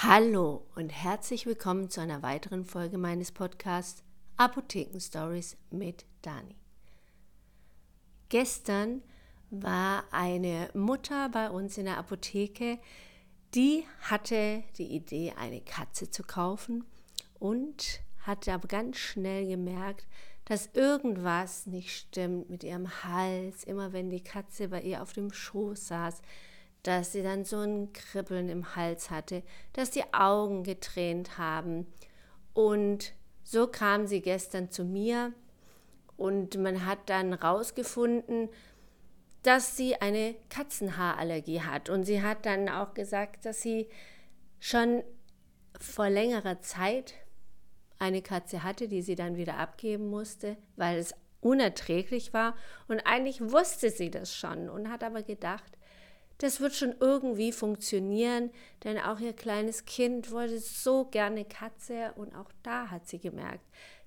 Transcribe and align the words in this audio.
Hallo 0.00 0.64
und 0.76 0.90
herzlich 0.90 1.44
willkommen 1.44 1.90
zu 1.90 2.00
einer 2.00 2.22
weiteren 2.22 2.64
Folge 2.64 2.98
meines 2.98 3.32
Podcasts 3.32 4.04
Apotheken 4.36 5.00
Stories 5.00 5.56
mit 5.72 6.06
Dani. 6.22 6.54
Gestern 8.28 9.02
war 9.50 10.04
eine 10.12 10.70
Mutter 10.72 11.28
bei 11.30 11.50
uns 11.50 11.78
in 11.78 11.86
der 11.86 11.98
Apotheke, 11.98 12.78
die 13.56 13.86
hatte 14.02 14.62
die 14.76 14.86
Idee, 14.86 15.34
eine 15.36 15.62
Katze 15.62 16.08
zu 16.08 16.22
kaufen 16.22 16.84
und 17.40 17.98
hatte 18.20 18.52
aber 18.52 18.68
ganz 18.68 18.98
schnell 18.98 19.48
gemerkt, 19.48 20.06
dass 20.44 20.70
irgendwas 20.74 21.66
nicht 21.66 21.90
stimmt 21.90 22.48
mit 22.48 22.62
ihrem 22.62 23.02
Hals. 23.02 23.64
Immer 23.64 23.92
wenn 23.92 24.10
die 24.10 24.22
Katze 24.22 24.68
bei 24.68 24.80
ihr 24.80 25.02
auf 25.02 25.12
dem 25.12 25.32
Schoß 25.32 25.88
saß, 25.88 26.22
dass 26.82 27.12
sie 27.12 27.22
dann 27.22 27.44
so 27.44 27.58
ein 27.58 27.92
Kribbeln 27.92 28.48
im 28.48 28.76
Hals 28.76 29.10
hatte, 29.10 29.42
dass 29.72 29.90
die 29.90 30.12
Augen 30.12 30.62
getränt 30.62 31.38
haben. 31.38 31.86
Und 32.54 33.12
so 33.44 33.66
kam 33.66 34.06
sie 34.06 34.20
gestern 34.20 34.70
zu 34.70 34.84
mir 34.84 35.32
und 36.16 36.56
man 36.58 36.84
hat 36.84 36.98
dann 37.06 37.32
rausgefunden, 37.32 38.48
dass 39.42 39.76
sie 39.76 39.96
eine 39.96 40.34
Katzenhaarallergie 40.50 41.62
hat. 41.62 41.88
Und 41.88 42.04
sie 42.04 42.22
hat 42.22 42.44
dann 42.44 42.68
auch 42.68 42.94
gesagt, 42.94 43.46
dass 43.46 43.62
sie 43.62 43.88
schon 44.58 45.02
vor 45.80 46.10
längerer 46.10 46.60
Zeit 46.60 47.14
eine 47.98 48.22
Katze 48.22 48.62
hatte, 48.62 48.88
die 48.88 49.02
sie 49.02 49.14
dann 49.14 49.36
wieder 49.36 49.56
abgeben 49.56 50.10
musste, 50.10 50.56
weil 50.76 50.98
es 50.98 51.14
unerträglich 51.40 52.34
war. 52.34 52.56
Und 52.88 53.00
eigentlich 53.00 53.40
wusste 53.40 53.90
sie 53.90 54.10
das 54.10 54.34
schon 54.34 54.68
und 54.68 54.90
hat 54.90 55.04
aber 55.04 55.22
gedacht, 55.22 55.77
das 56.38 56.60
wird 56.60 56.74
schon 56.74 56.94
irgendwie 57.00 57.52
funktionieren, 57.52 58.50
denn 58.84 58.98
auch 58.98 59.18
ihr 59.18 59.32
kleines 59.32 59.84
Kind 59.84 60.30
wollte 60.30 60.58
so 60.60 61.04
gerne 61.04 61.44
Katze 61.44 62.12
und 62.14 62.34
auch 62.34 62.50
da 62.62 62.90
hat 62.90 63.08
sie 63.08 63.18
gemerkt, 63.18 63.64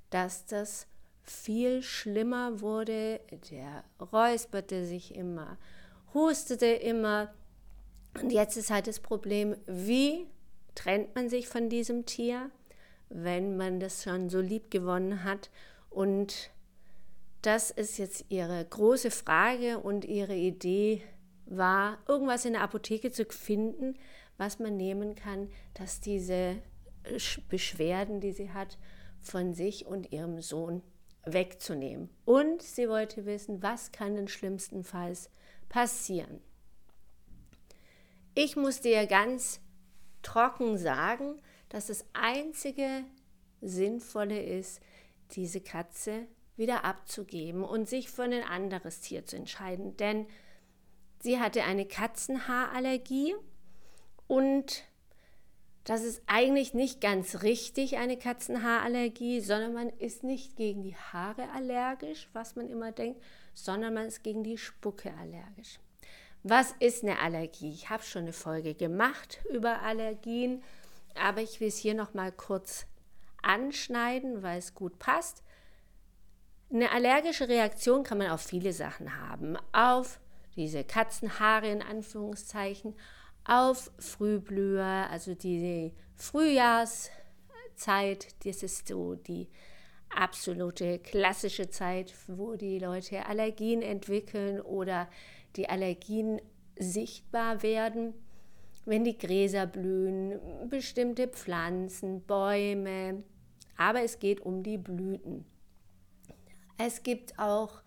dass 0.10 0.46
das 0.46 0.88
viel 1.24 1.82
schlimmer 1.84 2.62
wurde. 2.62 3.20
Der 3.50 3.84
räusperte 4.00 4.86
sich 4.86 5.16
immer, 5.16 5.58
hustete 6.14 6.68
immer. 6.68 7.34
Und 8.22 8.32
jetzt 8.32 8.58
ist 8.58 8.72
halt 8.72 8.88
das 8.88 9.00
Problem, 9.00 9.56
wie 9.66 10.28
trennt 10.74 11.16
man 11.16 11.30
sich 11.30 11.48
von 11.48 11.70
diesem 11.70 12.06
Tier, 12.06 12.50
wenn 13.10 13.58
man 13.58 13.80
das 13.80 14.04
schon 14.04 14.30
so 14.30 14.40
lieb 14.40 14.72
gewonnen 14.72 15.24
hat. 15.24 15.50
Und 15.90 16.50
das 17.42 17.72
ist 17.72 17.98
jetzt 17.98 18.26
ihre 18.30 18.64
große 18.64 19.12
Frage 19.12 19.80
und 19.80 20.06
ihre 20.06 20.36
Idee, 20.36 21.04
war, 21.58 21.98
irgendwas 22.08 22.46
in 22.46 22.54
der 22.54 22.62
Apotheke 22.62 23.12
zu 23.12 23.26
finden, 23.26 23.98
was 24.38 24.60
man 24.60 24.78
nehmen 24.78 25.16
kann, 25.16 25.50
dass 25.74 26.00
diese 26.00 26.62
äh, 27.04 27.20
Beschwerden, 27.50 28.22
die 28.22 28.32
sie 28.32 28.52
hat, 28.52 28.78
von 29.20 29.54
sich 29.54 29.86
und 29.86 30.12
ihrem 30.12 30.42
Sohn 30.42 30.82
wegzunehmen. 31.26 32.10
Und 32.26 32.62
sie 32.62 32.90
wollte 32.90 33.26
wissen, 33.26 33.62
was 33.62 33.92
kann 33.92 34.16
denn 34.16 34.28
schlimmstenfalls 34.28 35.30
passieren. 35.70 36.42
Ich 38.34 38.56
musste 38.56 38.90
ihr 38.90 39.06
ganz 39.08 39.60
trocken 40.22 40.78
sagen, 40.78 41.40
dass 41.70 41.88
das 41.88 42.06
einzige 42.14 43.04
Sinnvolle 43.62 44.42
ist, 44.42 44.82
diese 45.32 45.62
Katze 45.62 46.28
wieder 46.58 46.84
abzugeben 46.84 47.64
und 47.64 47.88
sich 47.88 48.10
für 48.10 48.24
ein 48.24 48.44
anderes 48.44 49.02
Tier 49.02 49.26
zu 49.26 49.36
entscheiden. 49.36 49.98
Denn 49.98 50.28
Sie 51.22 51.40
hatte 51.40 51.64
eine 51.64 51.86
Katzenhaarallergie 51.86 53.36
und 54.26 54.84
das 55.84 56.04
ist 56.04 56.24
eigentlich 56.26 56.74
nicht 56.74 57.00
ganz 57.00 57.44
richtig, 57.44 57.98
eine 57.98 58.18
Katzenhaarallergie, 58.18 59.40
sondern 59.40 59.74
man 59.74 59.90
ist 59.90 60.24
nicht 60.24 60.56
gegen 60.56 60.82
die 60.82 60.96
Haare 60.96 61.50
allergisch, 61.52 62.28
was 62.34 62.56
man 62.56 62.70
immer 62.70 62.92
denkt, 62.92 63.22
sondern 63.54 63.94
man 63.94 64.06
ist 64.08 64.24
gegen 64.24 64.44
die 64.44 64.58
Spucke 64.58 65.14
allergisch. 65.20 65.80
Was 66.42 66.74
ist 66.80 67.04
eine 67.04 67.20
Allergie? 67.20 67.72
Ich 67.72 67.92
habe 67.92 68.02
schon 68.02 68.24
eine 68.24 68.34
Folge 68.34 68.74
gemacht 68.74 69.42
über 69.54 69.84
Allergien, 69.84 70.64
aber 71.14 71.42
ich 71.42 71.60
will 71.60 71.68
es 71.68 71.78
hier 71.78 71.94
noch 71.94 72.16
mal 72.16 72.32
kurz 72.32 72.88
anschneiden, 73.44 74.42
weil 74.42 74.58
es 74.58 74.74
gut 74.74 74.98
passt. 74.98 75.44
Eine 76.74 76.90
allergische 76.92 77.48
Reaktion 77.48 78.04
kann 78.04 78.18
man 78.18 78.32
auf 78.32 78.42
viele 78.42 78.74
Sachen 78.74 79.20
haben. 79.20 79.56
Auf 79.72 80.20
diese 80.56 80.84
Katzenhaare 80.84 81.70
in 81.70 81.82
Anführungszeichen, 81.82 82.94
auf 83.44 83.92
Frühblüher, 83.98 85.08
also 85.10 85.34
die 85.34 85.94
Frühjahrszeit, 86.16 88.28
das 88.46 88.64
ist 88.64 88.88
so 88.88 89.16
die 89.16 89.48
absolute 90.10 91.00
klassische 91.00 91.70
Zeit, 91.70 92.14
wo 92.28 92.56
die 92.56 92.80
Leute 92.80 93.26
Allergien 93.26 93.82
entwickeln 93.82 94.62
oder 94.62 95.10
die 95.56 95.70
Allergien 95.70 96.40
sichtbar 96.78 97.64
werden, 97.64 98.14
wenn 98.86 99.04
die 99.04 99.18
Gräser 99.18 99.68
blühen, 99.68 100.40
bestimmte 100.70 101.28
Pflanzen, 101.28 102.22
Bäume, 102.22 103.24
aber 103.78 104.04
es 104.04 104.20
geht 104.20 104.42
um 104.42 104.64
die 104.64 104.78
Blüten. 104.78 105.46
Es 106.78 107.04
gibt 107.04 107.38
auch 107.38 107.82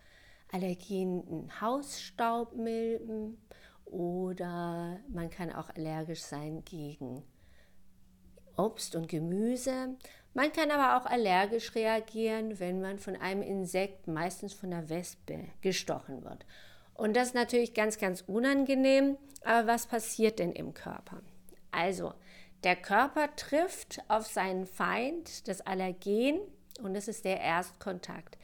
Allergien 0.55 1.21
in 1.27 1.59
Hausstaubmilben 1.59 3.37
oder 3.83 4.97
man 5.09 5.29
kann 5.29 5.51
auch 5.51 5.69
allergisch 5.75 6.21
sein 6.21 6.63
gegen 6.63 7.23
Obst 8.55 8.95
und 8.95 9.09
Gemüse. 9.09 9.97
Man 10.33 10.53
kann 10.53 10.71
aber 10.71 10.97
auch 10.97 11.11
allergisch 11.11 11.75
reagieren, 11.75 12.57
wenn 12.59 12.79
man 12.79 12.99
von 12.99 13.17
einem 13.17 13.41
Insekt, 13.41 14.07
meistens 14.07 14.53
von 14.53 14.71
der 14.71 14.87
Wespe, 14.87 15.45
gestochen 15.59 16.23
wird. 16.23 16.45
Und 16.93 17.17
das 17.17 17.29
ist 17.29 17.35
natürlich 17.35 17.73
ganz, 17.73 17.97
ganz 17.97 18.21
unangenehm. 18.21 19.17
Aber 19.43 19.67
was 19.67 19.87
passiert 19.87 20.39
denn 20.39 20.53
im 20.53 20.73
Körper? 20.73 21.21
Also, 21.71 22.13
der 22.63 22.77
Körper 22.77 23.35
trifft 23.35 24.01
auf 24.07 24.25
seinen 24.25 24.65
Feind, 24.65 25.49
das 25.49 25.59
Allergen, 25.59 26.39
und 26.81 26.93
das 26.93 27.09
ist 27.09 27.25
der 27.25 27.41
Erstkontakt 27.41 28.37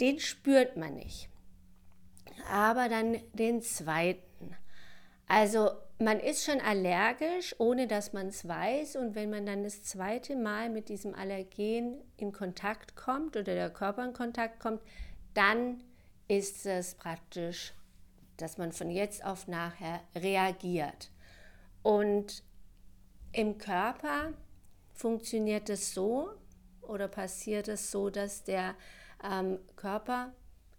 den 0.00 0.20
spürt 0.20 0.76
man 0.76 0.94
nicht. 0.94 1.28
Aber 2.50 2.88
dann 2.88 3.18
den 3.32 3.62
zweiten. 3.62 4.56
Also 5.26 5.70
man 5.98 6.20
ist 6.20 6.44
schon 6.44 6.60
allergisch, 6.60 7.54
ohne 7.58 7.86
dass 7.86 8.12
man 8.12 8.28
es 8.28 8.46
weiß. 8.46 8.96
Und 8.96 9.14
wenn 9.14 9.30
man 9.30 9.46
dann 9.46 9.64
das 9.64 9.82
zweite 9.82 10.36
Mal 10.36 10.70
mit 10.70 10.88
diesem 10.88 11.14
Allergen 11.14 12.00
in 12.16 12.32
Kontakt 12.32 12.96
kommt 12.96 13.36
oder 13.36 13.54
der 13.54 13.70
Körper 13.70 14.04
in 14.04 14.12
Kontakt 14.12 14.60
kommt, 14.60 14.80
dann 15.34 15.82
ist 16.28 16.66
es 16.66 16.94
praktisch, 16.94 17.74
dass 18.36 18.58
man 18.58 18.72
von 18.72 18.90
jetzt 18.90 19.24
auf 19.24 19.48
nachher 19.48 20.00
reagiert. 20.14 21.10
Und 21.82 22.44
im 23.32 23.58
Körper 23.58 24.32
funktioniert 24.92 25.68
es 25.68 25.94
so 25.94 26.30
oder 26.82 27.08
passiert 27.08 27.68
es 27.68 27.90
so, 27.90 28.10
dass 28.10 28.44
der 28.44 28.74
ähm, 29.24 29.58
Körper, 29.76 30.32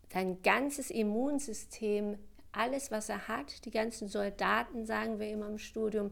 dein 0.09 0.41
ganzes 0.41 0.91
Immunsystem, 0.91 2.17
alles, 2.51 2.91
was 2.91 3.09
er 3.09 3.27
hat, 3.27 3.65
die 3.65 3.71
ganzen 3.71 4.07
Soldaten, 4.07 4.85
sagen 4.85 5.19
wir 5.19 5.29
immer 5.29 5.47
im 5.47 5.59
Studium, 5.59 6.11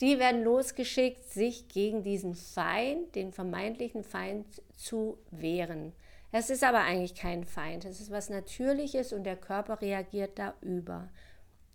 die 0.00 0.18
werden 0.18 0.42
losgeschickt, 0.42 1.24
sich 1.30 1.68
gegen 1.68 2.02
diesen 2.02 2.34
Feind, 2.34 3.14
den 3.14 3.32
vermeintlichen 3.32 4.02
Feind 4.02 4.46
zu 4.76 5.18
wehren. 5.30 5.92
Es 6.32 6.50
ist 6.50 6.64
aber 6.64 6.80
eigentlich 6.80 7.14
kein 7.14 7.44
Feind, 7.44 7.84
es 7.84 8.00
ist 8.00 8.10
was 8.10 8.28
Natürliches 8.28 9.12
und 9.12 9.22
der 9.22 9.36
Körper 9.36 9.80
reagiert 9.80 10.38
da 10.38 10.54
über. 10.60 11.08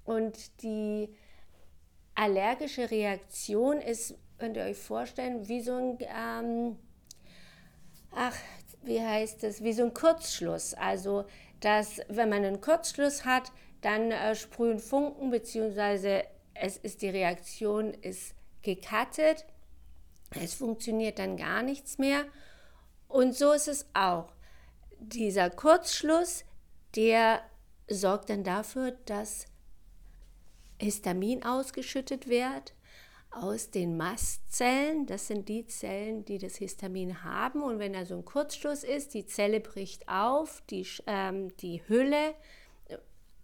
Und 0.03 0.61
die 0.63 1.09
allergische 2.13 2.91
Reaktion 2.91 3.79
ist, 3.79 4.15
könnt 4.37 4.57
ihr 4.57 4.63
euch 4.63 4.77
vorstellen, 4.77 5.47
wie 5.47 5.61
so 5.61 5.75
ein, 5.75 5.97
ähm, 6.01 6.77
ach, 8.11 8.35
wie 8.83 9.01
heißt 9.01 9.43
es, 9.43 9.63
wie 9.63 9.73
so 9.73 9.83
ein 9.83 9.93
Kurzschluss. 9.93 10.73
Also, 10.73 11.25
dass 11.59 12.01
wenn 12.07 12.29
man 12.29 12.43
einen 12.43 12.61
Kurzschluss 12.61 13.25
hat, 13.25 13.51
dann 13.81 14.11
äh, 14.11 14.35
sprühen 14.35 14.79
Funken, 14.79 15.31
beziehungsweise 15.31 16.23
es 16.53 16.77
ist 16.77 17.01
die 17.01 17.09
Reaktion 17.09 17.93
ist 17.93 18.35
gekattet. 18.61 19.45
Es 20.31 20.53
funktioniert 20.53 21.19
dann 21.19 21.37
gar 21.37 21.63
nichts 21.63 21.97
mehr. 21.97 22.25
Und 23.07 23.35
so 23.35 23.51
ist 23.53 23.67
es 23.67 23.85
auch. 23.93 24.31
Dieser 24.99 25.49
Kurzschluss, 25.49 26.43
der 26.95 27.41
sorgt 27.87 28.29
dann 28.29 28.43
dafür, 28.43 28.91
dass 29.05 29.45
Histamin 30.79 31.43
ausgeschüttet 31.43 32.27
wird 32.27 32.73
aus 33.31 33.69
den 33.69 33.97
Mastzellen. 33.97 35.05
Das 35.05 35.27
sind 35.27 35.49
die 35.49 35.65
Zellen, 35.67 36.25
die 36.25 36.37
das 36.37 36.55
Histamin 36.55 37.23
haben. 37.23 37.61
Und 37.61 37.79
wenn 37.79 37.93
da 37.93 38.05
so 38.05 38.15
ein 38.15 38.25
Kurzschluss 38.25 38.83
ist, 38.83 39.13
die 39.13 39.25
Zelle 39.25 39.59
bricht 39.59 40.07
auf, 40.09 40.61
die, 40.69 40.85
ähm, 41.07 41.55
die 41.57 41.81
Hülle 41.87 42.33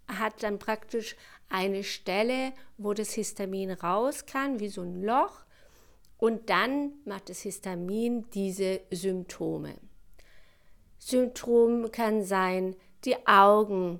hat 0.08 0.44
dann 0.44 0.60
praktisch 0.60 1.16
eine 1.50 1.84
Stelle, 1.84 2.54
wo 2.78 2.94
das 2.94 3.14
Histamin 3.14 3.72
raus 3.72 4.26
kann, 4.26 4.60
wie 4.60 4.70
so 4.70 4.82
ein 4.82 5.04
Loch. 5.04 5.44
Und 6.18 6.50
dann 6.50 6.94
macht 7.06 7.30
das 7.30 7.42
Histamin 7.42 8.30
diese 8.32 8.82
Symptome. 8.92 9.76
Symptom 10.98 11.92
kann 11.92 12.24
sein, 12.24 12.76
die 13.04 13.28
Augen 13.28 14.00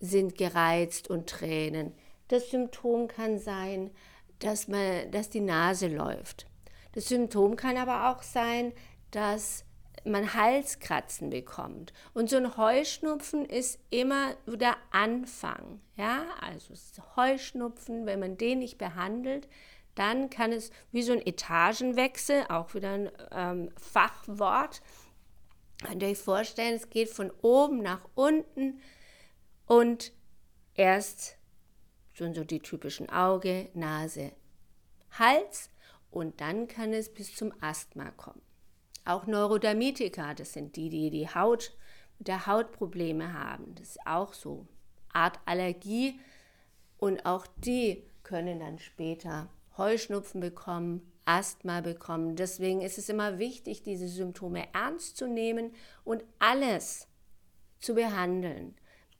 sind 0.00 0.36
gereizt 0.36 1.08
und 1.08 1.28
Tränen. 1.28 1.92
Das 2.28 2.50
Symptom 2.50 3.08
kann 3.08 3.38
sein, 3.38 3.90
dass, 4.40 4.68
man, 4.68 5.10
dass 5.10 5.30
die 5.30 5.40
Nase 5.40 5.88
läuft. 5.88 6.46
Das 6.92 7.08
Symptom 7.08 7.56
kann 7.56 7.76
aber 7.76 8.10
auch 8.10 8.22
sein, 8.22 8.72
dass 9.10 9.64
man 10.04 10.34
Halskratzen 10.34 11.30
bekommt. 11.30 11.92
Und 12.14 12.30
so 12.30 12.36
ein 12.36 12.56
Heuschnupfen 12.56 13.44
ist 13.44 13.80
immer 13.90 14.34
der 14.46 14.76
Anfang. 14.90 15.80
Ja, 15.96 16.26
also 16.40 16.74
Heuschnupfen, 17.16 18.06
wenn 18.06 18.20
man 18.20 18.36
den 18.36 18.60
nicht 18.60 18.78
behandelt, 18.78 19.48
dann 19.94 20.30
kann 20.30 20.52
es 20.52 20.70
wie 20.92 21.02
so 21.02 21.12
ein 21.12 21.26
Etagenwechsel, 21.26 22.44
auch 22.48 22.74
wieder 22.74 22.92
ein 22.92 23.10
ähm, 23.32 23.70
Fachwort, 23.78 24.82
könnt 25.84 26.02
ihr 26.02 26.10
euch 26.10 26.18
vorstellen, 26.18 26.74
es 26.74 26.90
geht 26.90 27.08
von 27.08 27.30
oben 27.42 27.82
nach 27.82 28.06
unten 28.14 28.80
und 29.66 30.12
erst 30.74 31.35
sind 32.16 32.34
so 32.34 32.44
die 32.44 32.60
typischen 32.60 33.10
Auge, 33.10 33.68
Nase, 33.74 34.32
Hals 35.12 35.70
und 36.10 36.40
dann 36.40 36.68
kann 36.68 36.92
es 36.92 37.12
bis 37.12 37.34
zum 37.34 37.52
Asthma 37.60 38.10
kommen. 38.10 38.42
Auch 39.04 39.26
Neurodermitika, 39.26 40.34
das 40.34 40.52
sind 40.52 40.76
die, 40.76 40.88
die 40.88 41.10
die 41.10 41.28
Haut 41.28 41.76
der 42.18 42.46
Haut 42.46 42.72
Probleme 42.72 43.32
haben. 43.32 43.74
Das 43.74 43.90
ist 43.90 44.06
auch 44.06 44.32
so 44.32 44.66
Art 45.12 45.38
Allergie 45.44 46.18
und 46.98 47.26
auch 47.26 47.46
die 47.58 48.02
können 48.22 48.60
dann 48.60 48.78
später 48.78 49.48
Heuschnupfen 49.76 50.40
bekommen, 50.40 51.12
Asthma 51.26 51.80
bekommen. 51.80 52.36
Deswegen 52.36 52.80
ist 52.80 52.98
es 52.98 53.08
immer 53.08 53.38
wichtig, 53.38 53.82
diese 53.82 54.08
Symptome 54.08 54.66
ernst 54.72 55.16
zu 55.16 55.26
nehmen 55.26 55.74
und 56.04 56.24
alles 56.38 57.08
zu 57.78 57.94
behandeln. 57.94 58.74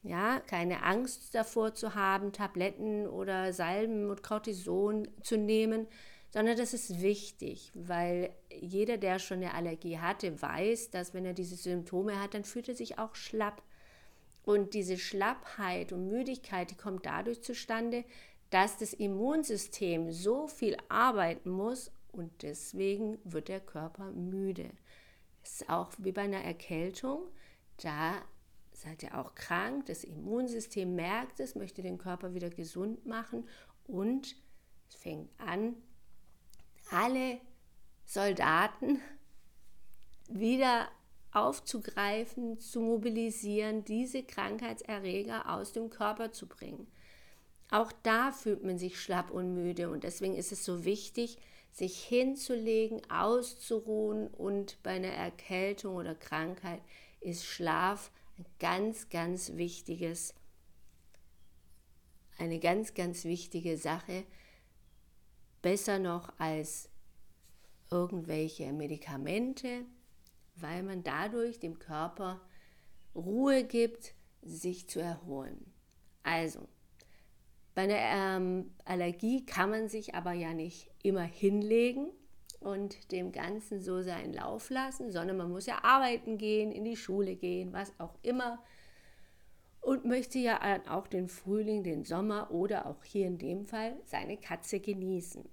Ja, 0.07 0.39
keine 0.41 0.85
Angst 0.85 1.35
davor 1.35 1.75
zu 1.75 1.97
haben, 1.97 2.33
Tabletten 2.33 3.09
oder 3.09 3.53
Salben 3.53 4.09
und 4.09 4.23
Cortison 4.23 5.09
zu 5.23 5.37
nehmen, 5.37 5.89
sondern 6.31 6.57
das 6.57 6.75
ist 6.75 7.01
wichtig, 7.03 7.73
weil 7.75 8.31
jeder, 8.51 8.99
der 8.99 9.19
schon 9.19 9.39
eine 9.39 9.55
Allergie 9.55 9.99
hatte, 9.99 10.41
weiß, 10.41 10.91
dass 10.91 11.13
wenn 11.13 11.25
er 11.25 11.33
diese 11.33 11.57
Symptome 11.57 12.21
hat, 12.21 12.35
dann 12.35 12.45
fühlt 12.45 12.69
er 12.69 12.77
sich 12.77 12.99
auch 12.99 13.17
schlapp. 13.17 13.63
Und 14.45 14.75
diese 14.75 14.97
Schlappheit 14.97 15.93
und 15.93 16.07
Müdigkeit, 16.07 16.71
die 16.71 16.77
kommt 16.77 17.05
dadurch 17.05 17.43
zustande, 17.43 18.05
dass 18.51 18.79
das 18.79 18.93
Immunsystem 18.93 20.13
so 20.13 20.47
viel 20.47 20.77
arbeiten 20.89 21.51
muss 21.51 21.91
und 22.13 22.31
deswegen 22.43 23.19
wird 23.25 23.49
der 23.49 23.59
Körper 23.59 24.13
müde. 24.13 24.71
Das 25.43 25.63
ist 25.63 25.69
auch 25.69 25.91
wie 25.99 26.13
bei 26.13 26.23
einer 26.23 26.45
Erkältung. 26.45 27.23
Da 27.83 28.23
seid 28.77 29.03
ihr 29.03 29.19
auch 29.19 29.35
krank, 29.35 29.87
das 29.87 30.05
Immunsystem 30.05 30.95
merkt 30.95 31.41
es, 31.41 31.55
möchte 31.55 31.83
den 31.83 31.99
Körper 31.99 32.35
wieder 32.35 32.51
gesund 32.51 33.07
machen 33.07 33.49
und 33.87 34.37
es 34.89 34.95
fängt 34.97 35.31
an, 35.39 35.75
alle 36.91 37.41
Soldaten 38.05 39.01
wieder 40.29 40.89
aufzugreifen, 41.33 42.59
zu 42.59 42.81
mobilisieren, 42.81 43.85
diese 43.85 44.23
Krankheitserreger 44.23 45.51
aus 45.51 45.73
dem 45.73 45.91
Körper 45.91 46.33
zu 46.33 46.47
bringen. 46.47 46.87
Auch 47.71 47.93
da 48.03 48.31
fühlt 48.31 48.63
man 48.63 48.79
sich 48.79 49.01
schlapp 49.01 49.31
und 49.31 49.55
müde 49.55 49.91
und 49.91 50.05
deswegen 50.05 50.37
ist 50.37 50.53
es 50.53 50.65
so 50.65 50.85
wichtig, 50.85 51.39
sich 51.73 51.99
hinzulegen, 52.03 53.03
auszuruhen 53.11 54.29
und 54.29 54.83
bei 54.83 54.93
einer 54.93 55.09
Erkältung 55.09 55.97
oder 55.97 56.15
Krankheit 56.15 56.81
ist 57.21 57.45
Schlaf 57.45 58.11
ganz, 58.59 59.09
ganz 59.09 59.57
wichtiges, 59.57 60.35
eine 62.39 62.59
ganz, 62.59 62.95
ganz 62.95 63.25
wichtige 63.25 63.77
Sache, 63.77 64.25
besser 65.63 65.99
noch 65.99 66.33
als 66.39 66.89
irgendwelche 67.91 68.73
Medikamente, 68.73 69.85
weil 70.57 70.83
man 70.83 71.03
dadurch 71.03 71.59
dem 71.59 71.79
Körper 71.79 72.41
Ruhe 73.15 73.65
gibt, 73.65 74.15
sich 74.43 74.89
zu 74.89 75.01
erholen. 75.01 75.73
Also, 76.23 76.69
bei 77.75 77.83
einer 77.83 78.39
ähm, 78.39 78.75
Allergie 78.85 79.45
kann 79.45 79.71
man 79.71 79.89
sich 79.89 80.15
aber 80.15 80.33
ja 80.33 80.55
nicht 80.55 80.91
immer 81.03 81.23
hinlegen 81.23 82.11
und 82.67 83.13
dem 83.13 83.31
Ganzen 83.31 83.81
so 83.81 84.03
seinen 84.03 84.33
Lauf 84.33 84.71
lassen, 84.71 85.13
sondern 85.13 85.37
man 85.37 85.51
muss 85.51 85.67
ja 85.67 85.85
arbeiten 85.85 86.37
gehen, 86.37 86.73
in 86.73 86.85
die 86.85 86.97
Schule 86.97 87.37
gehen, 87.37 87.73
was 87.73 87.93
auch 87.99 88.15
immer. 88.23 88.59
Und 89.81 90.05
möchte 90.05 90.41
ja 90.41 90.81
auch 90.89 91.07
den 91.07 91.29
Frühling, 91.29 91.85
den 91.85 92.05
Sommer 92.05 92.51
oder 92.51 92.87
auch 92.87 93.05
hier 93.05 93.29
in 93.29 93.39
dem 93.39 93.67
Fall 93.67 93.95
seine 94.05 94.37
Katze 94.37 94.81
genießen. 94.81 95.45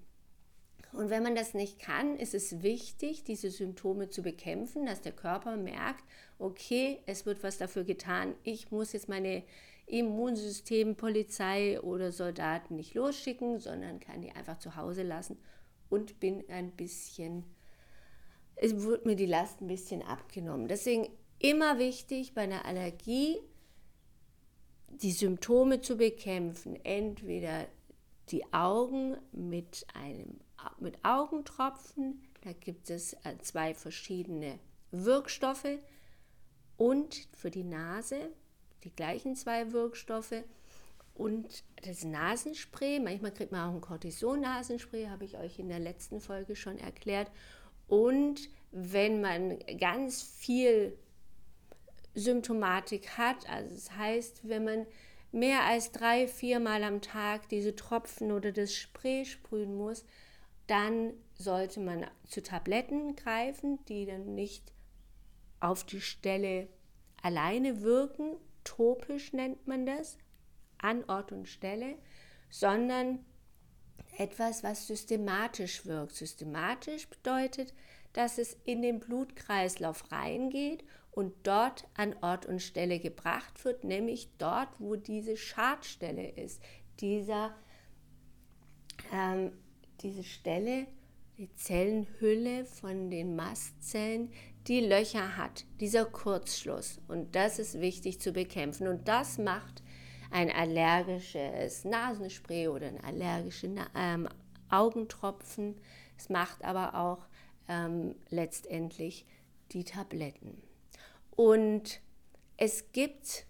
Und 0.92 1.12
wenn 1.12 1.22
man 1.22 1.36
das 1.36 1.54
nicht 1.54 1.80
kann, 1.80 2.18
ist 2.18 2.34
es 2.34 2.64
wichtig, 2.64 3.24
diese 3.24 3.52
Symptome 3.52 4.10
zu 4.10 4.24
bekämpfen, 4.24 4.88
dass 4.88 5.02
der 5.02 5.12
Körper 5.12 5.56
merkt, 5.56 6.04
okay, 6.40 7.00
es 7.06 7.28
wird 7.28 7.44
was 7.44 7.60
dafür 7.60 7.84
getan. 7.84 8.34
Ich 8.44 8.72
muss 8.72 8.94
jetzt 8.94 9.10
meine 9.10 9.44
Immunsystem, 9.86 10.96
Polizei 10.96 11.80
oder 11.82 12.12
Soldaten 12.12 12.76
nicht 12.76 12.96
losschicken, 12.96 13.60
sondern 13.60 14.00
kann 14.00 14.22
die 14.22 14.32
einfach 14.32 14.58
zu 14.58 14.76
Hause 14.76 15.04
lassen 15.04 15.38
und 15.94 16.20
bin 16.20 16.44
ein 16.50 16.72
bisschen, 16.72 17.44
es 18.56 18.82
wird 18.82 19.06
mir 19.06 19.16
die 19.16 19.28
Last 19.28 19.62
ein 19.62 19.68
bisschen 19.68 20.02
abgenommen. 20.02 20.68
Deswegen 20.68 21.08
immer 21.38 21.78
wichtig 21.78 22.34
bei 22.34 22.42
einer 22.42 22.66
Allergie, 22.66 23.38
die 24.88 25.12
Symptome 25.12 25.82
zu 25.82 25.98
bekämpfen. 25.98 26.84
Entweder 26.84 27.68
die 28.30 28.52
Augen 28.54 29.18
mit 29.32 29.86
einem 29.94 30.40
mit 30.80 30.98
Augentropfen. 31.04 32.24
Da 32.42 32.54
gibt 32.54 32.90
es 32.90 33.14
äh, 33.26 33.38
zwei 33.42 33.74
verschiedene 33.74 34.60
Wirkstoffe 34.92 35.78
und 36.78 37.28
für 37.34 37.52
die 37.52 37.64
Nase 37.64 38.32
die 38.84 38.96
gleichen 38.96 39.36
zwei 39.36 39.72
Wirkstoffe 39.74 40.44
und 41.16 41.64
das 41.84 42.04
Nasenspray. 42.04 43.00
Manchmal 43.00 43.32
kriegt 43.32 43.52
man 43.52 43.70
auch 43.70 43.76
ein 43.76 43.82
Cortison-Nasenspray, 43.82 45.08
habe 45.08 45.26
ich 45.26 45.38
euch 45.38 45.60
in 45.60 45.70
der 45.70 45.80
letzten 45.80 46.20
Folge 46.20 46.56
schon 46.56 46.78
erklärt. 46.78 47.32
Und 47.88 48.50
wenn 48.72 49.22
man 49.22 49.60
ganz 49.80 50.24
viel 50.24 50.98
Symptomatik 52.16 53.18
hat, 53.18 53.50
also 53.50 53.74
das 53.76 53.96
heißt, 53.96 54.48
wenn 54.48 54.64
man 54.64 54.86
mehr 55.32 55.64
als 55.64 55.92
drei, 55.92 56.28
viermal 56.28 56.84
am 56.84 57.02
Tag 57.02 57.50
diese 57.50 57.76
Tropfen 57.76 58.32
oder 58.32 58.52
das 58.52 58.74
Spray 58.74 59.26
sprühen 59.26 59.76
muss, 59.76 60.06
dann 60.68 61.14
sollte 61.36 61.80
man 61.80 62.06
zu 62.28 62.42
Tabletten 62.42 63.16
greifen, 63.16 63.84
die 63.86 64.06
dann 64.06 64.36
nicht 64.36 64.72
auf 65.60 65.84
die 65.84 66.02
Stelle 66.02 66.68
alleine 67.22 67.82
wirken, 67.82 68.36
topisch 68.64 69.34
nennt 69.34 69.68
man 69.68 69.86
das, 69.86 70.18
an 70.84 71.04
Ort 71.06 71.32
und 71.32 71.48
Stelle, 71.48 71.96
sondern 72.50 73.26
etwas, 74.18 74.64
was 74.64 74.88
systematisch 74.88 75.86
wirkt. 75.86 76.16
Systematisch 76.16 77.08
bedeutet, 77.08 77.74
dass 78.14 78.38
es 78.38 78.58
in 78.64 78.82
den 78.82 79.00
Blutkreislauf 79.00 80.12
reingeht 80.12 80.84
und 81.12 81.34
dort 81.44 81.88
an 81.96 82.16
Ort 82.22 82.46
und 82.46 82.62
Stelle 82.62 83.00
gebracht 83.00 83.66
wird, 83.66 83.84
nämlich 83.84 84.30
dort, 84.38 84.70
wo 84.80 84.96
diese 84.96 85.38
Schadstelle 85.38 86.30
ist, 86.30 86.62
dieser 87.00 87.56
ähm, 89.12 89.52
diese 90.02 90.24
Stelle, 90.24 90.88
die 91.38 91.54
Zellenhülle 91.56 92.66
von 92.66 93.10
den 93.10 93.36
Mastzellen, 93.36 94.32
die 94.68 94.82
Löcher 94.82 95.38
hat, 95.38 95.66
dieser 95.80 96.06
Kurzschluss. 96.06 97.02
Und 97.08 97.36
das 97.36 97.60
ist 97.60 97.80
wichtig 97.80 98.20
zu 98.20 98.32
bekämpfen. 98.32 98.88
Und 98.88 99.08
das 99.08 99.38
macht 99.38 99.83
ein 100.34 100.52
allergisches 100.52 101.86
Nasenspray 101.86 102.68
oder 102.68 102.88
ein 102.88 103.04
allergische 103.04 103.70
ähm, 103.96 104.28
Augentropfen. 104.70 105.76
Es 106.18 106.30
macht 106.30 106.64
aber 106.66 106.96
auch 106.96 107.28
ähm, 107.68 108.16
letztendlich 108.30 109.28
die 109.72 109.84
Tabletten. 109.84 110.62
Und 111.36 112.02
es 112.58 112.92
gibt 112.94 113.46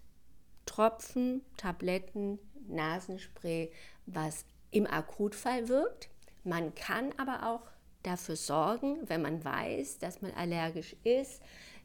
Tropfen, 0.66 1.40
Tabletten, 1.56 2.38
Nasenspray, 2.68 3.72
was 4.04 4.44
im 4.70 4.86
Akutfall 4.86 5.68
wirkt. 5.68 6.10
Man 6.42 6.74
kann 6.74 7.12
aber 7.16 7.48
auch 7.48 7.62
dafür 8.02 8.36
sorgen, 8.36 9.08
wenn 9.08 9.22
man 9.22 9.42
weiß, 9.42 9.98
dass 9.98 10.20
man 10.20 10.32
allergisch 10.32 10.94
ist 11.02 11.40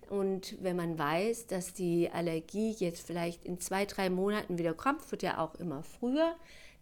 Und 0.09 0.57
wenn 0.61 0.75
man 0.75 0.97
weiß, 0.97 1.47
dass 1.47 1.73
die 1.73 2.09
Allergie 2.11 2.75
jetzt 2.79 3.05
vielleicht 3.05 3.45
in 3.45 3.59
zwei, 3.59 3.85
drei 3.85 4.09
Monaten 4.09 4.57
wieder 4.57 4.73
kommt, 4.73 5.09
wird 5.11 5.21
ja 5.21 5.37
auch 5.37 5.55
immer 5.55 5.83
früher, 5.83 6.35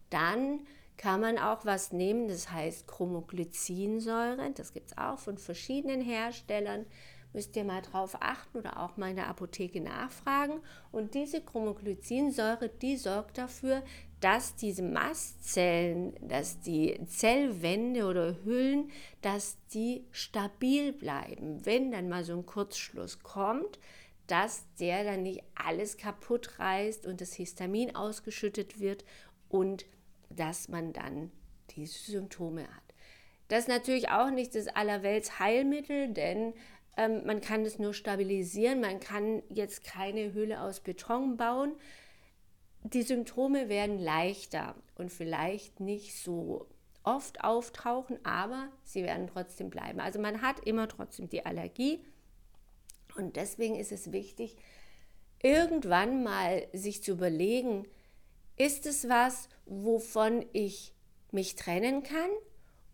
dann 0.09 0.61
kann 0.95 1.21
man 1.21 1.37
auch 1.37 1.65
was 1.65 1.91
nehmen, 1.91 2.27
das 2.27 2.51
heißt 2.51 2.87
Chromoglycinsäure. 2.87 4.51
Das 4.55 4.73
gibt 4.73 4.91
es 4.91 4.97
auch 4.97 5.19
von 5.19 5.37
verschiedenen 5.37 6.01
Herstellern. 6.01 6.85
Müsst 7.33 7.55
ihr 7.55 7.63
mal 7.63 7.81
drauf 7.81 8.17
achten 8.19 8.57
oder 8.57 8.81
auch 8.81 8.97
mal 8.97 9.09
in 9.09 9.15
der 9.15 9.27
Apotheke 9.27 9.81
nachfragen. 9.81 10.61
Und 10.91 11.13
diese 11.13 11.41
Chromoglycinsäure, 11.41 12.69
die 12.69 12.97
sorgt 12.97 13.37
dafür, 13.37 13.83
dass 14.19 14.55
diese 14.55 14.81
Mastzellen, 14.81 16.15
dass 16.27 16.59
die 16.61 16.99
Zellwände 17.05 18.05
oder 18.05 18.43
Hüllen, 18.43 18.91
dass 19.21 19.57
die 19.73 20.05
stabil 20.11 20.93
bleiben. 20.93 21.65
Wenn 21.65 21.91
dann 21.91 22.09
mal 22.09 22.23
so 22.23 22.33
ein 22.33 22.45
Kurzschluss 22.45 23.19
kommt, 23.19 23.77
dass 24.25 24.65
der 24.79 25.03
dann 25.03 25.23
nicht 25.23 25.43
alles 25.55 25.97
kaputt 25.97 26.59
reißt 26.59 27.05
und 27.05 27.21
das 27.21 27.33
Histamin 27.33 27.95
ausgeschüttet 27.95 28.79
wird 28.79 29.05
und 29.49 29.85
dass 30.29 30.67
man 30.67 30.93
dann 30.93 31.31
diese 31.71 32.11
Symptome 32.11 32.63
hat. 32.63 32.83
Das 33.47 33.59
ist 33.59 33.69
natürlich 33.69 34.09
auch 34.09 34.29
nicht 34.29 34.55
das 34.55 34.67
allerwelts 34.67 35.39
Heilmittel, 35.39 36.13
denn 36.13 36.53
ähm, 36.97 37.25
man 37.25 37.41
kann 37.41 37.65
es 37.65 37.79
nur 37.79 37.93
stabilisieren. 37.93 38.81
Man 38.81 38.99
kann 38.99 39.43
jetzt 39.49 39.83
keine 39.83 40.33
Hülle 40.33 40.61
aus 40.61 40.81
Beton 40.81 41.37
bauen. 41.37 41.75
Die 42.83 43.03
Symptome 43.03 43.69
werden 43.69 43.99
leichter 43.99 44.75
und 44.95 45.11
vielleicht 45.11 45.79
nicht 45.79 46.17
so 46.17 46.67
oft 47.03 47.43
auftauchen, 47.43 48.19
aber 48.25 48.69
sie 48.83 49.03
werden 49.03 49.27
trotzdem 49.27 49.69
bleiben. 49.69 49.99
Also 49.99 50.19
man 50.19 50.41
hat 50.41 50.59
immer 50.65 50.87
trotzdem 50.87 51.29
die 51.29 51.45
Allergie 51.45 52.03
und 53.15 53.35
deswegen 53.35 53.75
ist 53.75 53.91
es 53.91 54.11
wichtig, 54.11 54.55
irgendwann 55.41 56.23
mal 56.23 56.67
sich 56.73 57.03
zu 57.03 57.11
überlegen, 57.11 57.87
ist 58.57 58.85
es 58.85 59.07
was, 59.09 59.49
wovon 59.65 60.45
ich 60.53 60.93
mich 61.31 61.55
trennen 61.55 62.03
kann? 62.03 62.29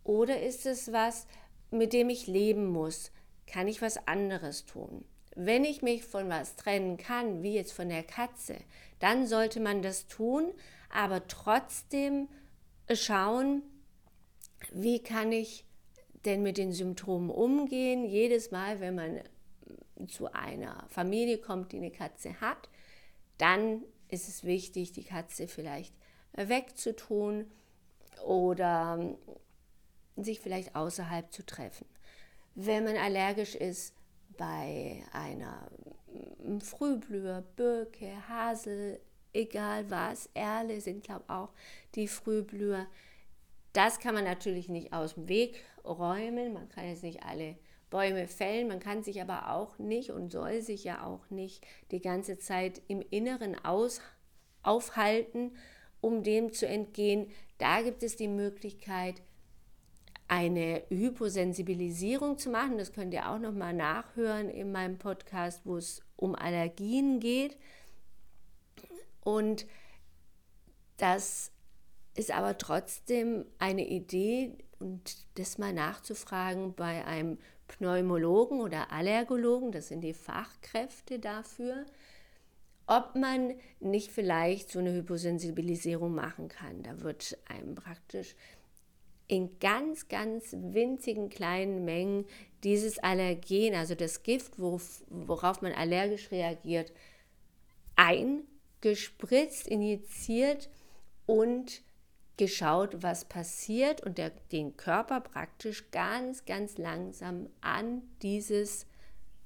Oder 0.04 0.42
ist 0.42 0.66
es 0.66 0.92
was, 0.92 1.28
mit 1.72 1.94
dem 1.94 2.10
ich 2.10 2.28
leben 2.28 2.68
muss? 2.68 3.12
Kann 3.54 3.68
ich 3.68 3.84
was 3.84 4.08
anderes 4.08 4.66
tun? 4.66 5.06
Wenn 5.36 5.64
ich 5.64 5.84
mich 5.84 6.04
von 6.06 6.28
was 6.28 6.56
trennen 6.56 6.98
kann, 6.98 7.44
wie 7.44 7.54
jetzt 7.54 7.72
von 7.74 7.88
der 7.88 8.02
Katze, 8.02 8.56
dann 8.98 9.28
sollte 9.28 9.60
man 9.60 9.84
das 9.84 10.08
tun, 10.08 10.52
aber 10.90 11.28
trotzdem 11.28 12.30
schauen, 12.92 13.62
wie 14.72 15.04
kann 15.04 15.32
ich 15.32 15.66
denn 16.26 16.42
mit 16.42 16.58
den 16.58 16.74
Symptomen 16.74 17.30
umgehen. 17.30 18.06
Jedes 18.06 18.50
Mal, 18.50 18.80
wenn 18.80 18.96
man 18.96 19.22
zu 20.08 20.34
einer 20.34 20.88
Familie 20.90 21.38
kommt, 21.38 21.74
die 21.74 21.78
eine 21.78 21.92
Katze 21.92 22.42
hat, 22.42 22.70
dann 23.38 23.84
ist 24.08 24.28
es 24.28 24.44
wichtig, 24.44 24.94
die 24.94 25.04
Katze 25.04 25.48
vielleicht 25.48 25.94
wegzutun 26.32 27.52
oder 28.26 29.16
sich 30.16 30.40
vielleicht 30.40 30.76
außerhalb 30.76 31.32
zu 31.32 31.46
treffen. 31.46 31.86
Wenn 32.56 32.84
man 32.84 32.98
allergisch 32.98 33.56
ist 33.56 33.96
bei 34.38 35.04
einer 35.12 35.72
Frühblüher, 36.60 37.44
Birke, 37.56 38.28
Hasel, 38.28 39.00
egal 39.34 39.90
was, 39.90 40.30
Erle 40.34 40.80
sind 40.82 41.04
glaube 41.04 41.26
auch 41.28 41.50
die 41.96 42.08
Frühblüher. 42.08 42.86
Das 43.74 44.00
kann 44.00 44.14
man 44.14 44.24
natürlich 44.24 44.70
nicht 44.70 44.94
aus 44.94 45.16
dem 45.16 45.28
Weg 45.28 45.64
räumen. 45.84 46.54
Man 46.54 46.70
kann 46.70 46.88
jetzt 46.88 47.04
nicht 47.04 47.24
alle 47.24 47.58
Bäume 47.90 48.28
fällen. 48.28 48.68
Man 48.68 48.80
kann 48.80 49.04
sich 49.04 49.22
aber 49.22 49.52
auch 49.52 49.80
nicht 49.80 50.12
und 50.12 50.32
soll 50.32 50.62
sich 50.62 50.84
ja 50.84 51.06
auch 51.06 51.30
nicht 51.32 51.66
die 51.92 52.02
ganze 52.02 52.38
Zeit 52.38 52.82
im 52.88 53.02
Inneren 53.10 53.64
aus, 53.66 54.00
aufhalten, 54.62 55.56
um 56.02 56.22
dem 56.22 56.54
zu 56.54 56.68
entgehen. 56.68 57.32
Da 57.58 57.82
gibt 57.82 58.04
es 58.04 58.16
die 58.16 58.28
Möglichkeit, 58.28 59.22
eine 60.28 60.84
Hyposensibilisierung 60.90 62.38
zu 62.38 62.50
machen. 62.50 62.78
Das 62.78 62.94
könnt 62.94 63.14
ihr 63.14 63.30
auch 63.30 63.40
noch 63.40 63.54
mal 63.54 63.74
nachhören 63.74 64.50
in 64.50 64.72
meinem 64.72 64.98
Podcast, 64.98 65.62
wo 65.66 65.78
es 65.78 66.02
um 66.16 66.36
Allergien 66.36 67.20
geht. 67.20 67.58
Und 69.22 69.66
das 70.98 71.52
ist 72.16 72.32
aber 72.32 72.58
trotzdem 72.58 73.46
eine 73.60 73.88
Idee 73.88 74.58
und 74.80 75.18
das 75.36 75.58
mal 75.58 75.74
nachzufragen 75.74 76.74
bei 76.76 77.06
einem 77.06 77.38
Pneumologen 77.68 78.60
oder 78.60 78.92
Allergologen, 78.92 79.72
das 79.72 79.88
sind 79.88 80.02
die 80.02 80.14
Fachkräfte 80.14 81.20
dafür, 81.20 81.86
ob 82.86 83.16
man 83.16 83.54
nicht 83.80 84.12
vielleicht 84.12 84.70
so 84.70 84.80
eine 84.80 84.94
Hyposensibilisierung 84.94 86.14
machen 86.14 86.50
kann. 86.50 86.84
Da 86.84 87.00
wird 87.02 87.38
einem 87.48 87.76
praktisch 87.76 88.36
in 89.28 89.60
ganz, 89.60 90.08
ganz 90.08 90.56
winzigen 90.58 91.30
kleinen 91.30 91.86
Mengen 91.86 92.26
dieses 92.64 93.00
Allergen, 93.00 93.76
also 93.76 93.96
das 93.96 94.24
Gift, 94.24 94.54
worauf 94.58 95.62
man 95.62 95.74
allergisch 95.74 96.32
reagiert, 96.32 96.92
eingespritzt, 97.96 99.68
injiziert 99.68 100.70
und 101.26 101.82
geschaut, 102.38 103.04
was 103.04 103.26
passiert 103.26 104.02
und 104.02 104.18
der, 104.18 104.32
den 104.52 104.76
Körper 104.76 105.22
praktisch 105.22 105.92
ganz, 105.92 106.46
ganz 106.46 106.78
langsam 106.78 107.48
an 107.62 108.02
dieses 108.22 108.88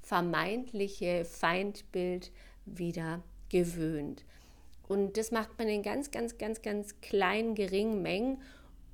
vermeintliche 0.01 1.25
Feindbild 1.25 2.31
wieder 2.65 3.23
gewöhnt. 3.49 4.23
Und 4.87 5.17
das 5.17 5.31
macht 5.31 5.57
man 5.57 5.67
in 5.67 5.83
ganz, 5.83 6.11
ganz, 6.11 6.37
ganz, 6.37 6.61
ganz 6.61 7.01
kleinen, 7.01 7.55
geringen 7.55 8.01
Mengen 8.01 8.41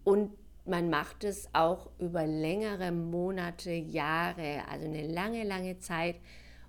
und 0.04 0.32
man 0.65 0.89
macht 0.89 1.24
es 1.24 1.50
auch 1.53 1.89
über 2.00 2.25
längere 2.25 2.91
Monate, 2.91 3.72
Jahre, 3.72 4.63
also 4.70 4.86
eine 4.86 5.05
lange, 5.08 5.43
lange 5.43 5.79
Zeit. 5.79 6.15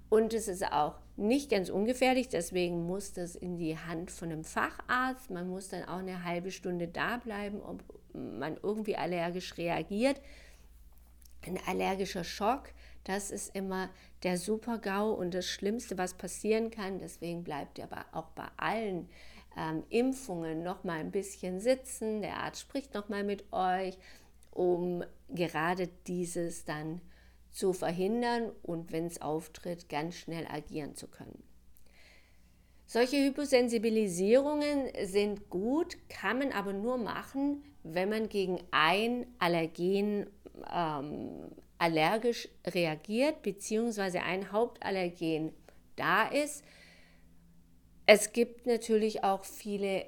Und 0.09 0.35
es 0.35 0.49
ist 0.49 0.65
auch 0.65 0.95
nicht 1.17 1.51
ganz 1.51 1.71
ungefährlich, 1.71 2.29
deswegen 2.29 2.87
muss 2.87 3.13
das 3.13 3.37
in 3.37 3.57
die 3.57 3.79
Hand 3.79 4.11
von 4.11 4.33
einem 4.33 4.45
Facharzt. 4.45 5.31
Man 5.31 5.49
muss 5.49 5.69
dann 5.69 5.85
auch 5.85 5.99
eine 5.99 6.25
halbe 6.25 6.51
Stunde 6.51 6.89
da 6.89 7.19
bleiben, 7.19 7.61
ob 7.63 7.83
man 8.13 8.57
irgendwie 8.63 8.97
allergisch 8.97 9.57
reagiert. 9.57 10.21
Ein 11.47 11.59
allergischer 11.67 12.25
Schock, 12.25 12.71
das 13.05 13.31
ist 13.31 13.55
immer 13.55 13.91
der 14.23 14.39
Super-GAU 14.39 15.13
und 15.13 15.35
das 15.35 15.47
Schlimmste, 15.47 15.99
was 15.99 16.15
passieren 16.15 16.71
kann. 16.71 16.99
Deswegen 16.99 17.45
bleibt 17.45 17.79
aber 17.79 18.07
auch 18.13 18.31
bei 18.31 18.47
allen 18.57 19.09
ähm, 19.57 19.85
Impfungen 19.91 20.63
noch 20.63 20.85
mal 20.85 20.99
ein 20.99 21.11
bisschen 21.11 21.61
sitzen. 21.61 22.23
Der 22.23 22.39
Arzt 22.39 22.63
spricht 22.63 22.95
noch 22.95 23.09
mal 23.09 23.25
mit 23.25 23.53
euch, 23.53 23.99
um 24.51 25.05
gerade 25.29 25.89
dieses 26.07 26.65
dann 26.65 27.01
zu 27.51 27.73
verhindern 27.73 28.51
und 28.63 28.93
wenn 28.93 29.07
es 29.07 29.23
auftritt, 29.23 29.89
ganz 29.89 30.17
schnell 30.17 30.47
agieren 30.47 30.97
zu 30.97 31.07
können. 31.07 31.43
Solche 32.87 33.17
Hyposensibilisierungen 33.17 34.89
sind 35.05 35.49
gut, 35.49 35.97
kann 36.09 36.39
man 36.39 36.53
aber 36.53 36.73
nur 36.73 36.99
machen, 36.99 37.65
wenn 37.83 38.09
man 38.09 38.29
gegen 38.29 38.61
ein 38.71 39.27
Allergen 39.39 40.27
ähm, 40.73 41.51
allergisch 41.79 42.49
reagiert, 42.67 43.43
beziehungsweise 43.43 44.23
ein 44.23 44.53
Hauptallergen 44.53 45.53
da 45.97 46.29
ist. 46.29 46.65
Es 48.07 48.33
gibt 48.33 48.67
natürlich 48.67 49.25
auch 49.25 49.45
viele 49.45 50.05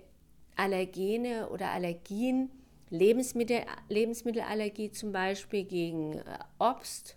Allergene 0.54 1.48
oder 1.48 1.70
Allergien, 1.70 2.50
Lebensmittel, 2.90 3.62
Lebensmittelallergie 3.88 4.90
zum 4.90 5.12
Beispiel 5.12 5.64
gegen 5.64 6.18
äh, 6.18 6.38
Obst, 6.58 7.16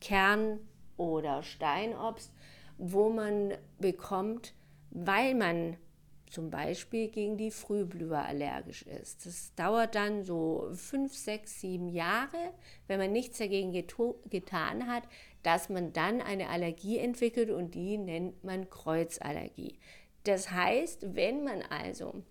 Kern- 0.00 0.60
oder 0.96 1.42
Steinobst, 1.42 2.32
wo 2.76 3.08
man 3.08 3.54
bekommt, 3.78 4.52
weil 4.90 5.34
man 5.34 5.76
zum 6.28 6.50
Beispiel 6.50 7.08
gegen 7.08 7.36
die 7.36 7.52
Frühblüher 7.52 8.18
allergisch 8.18 8.82
ist. 8.82 9.24
Das 9.26 9.54
dauert 9.54 9.94
dann 9.94 10.24
so 10.24 10.68
fünf, 10.74 11.14
sechs, 11.14 11.60
sieben 11.60 11.88
Jahre, 11.88 12.52
wenn 12.88 12.98
man 12.98 13.12
nichts 13.12 13.38
dagegen 13.38 13.72
getan 13.72 14.86
hat, 14.88 15.04
dass 15.44 15.68
man 15.68 15.92
dann 15.92 16.20
eine 16.20 16.48
Allergie 16.48 16.98
entwickelt 16.98 17.50
und 17.50 17.74
die 17.74 17.96
nennt 17.96 18.42
man 18.42 18.68
Kreuzallergie. 18.68 19.78
Das 20.26 20.50
heißt, 20.50 21.14
wenn 21.14 21.44
man 21.44 21.62
also 21.62 22.22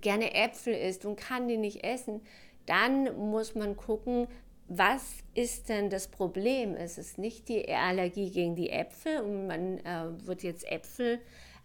gerne 0.00 0.32
Äpfel 0.34 0.74
isst 0.74 1.04
und 1.04 1.16
kann 1.16 1.48
die 1.48 1.56
nicht 1.56 1.82
essen, 1.82 2.20
dann 2.66 3.16
muss 3.30 3.54
man 3.54 3.76
gucken, 3.76 4.28
was 4.68 5.16
ist 5.34 5.68
denn 5.68 5.90
das 5.90 6.08
Problem? 6.08 6.74
Es 6.74 6.96
ist 6.96 7.18
nicht 7.18 7.48
die 7.48 7.68
Allergie 7.68 8.30
gegen 8.30 8.54
die 8.54 8.70
Äpfel 8.70 9.20
und 9.20 9.48
man 9.48 9.78
äh, 9.78 10.26
wird 10.26 10.42
jetzt 10.42 10.70
Äpfel 10.70 11.18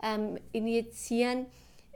ähm, 0.03 0.37
injizieren 0.51 1.45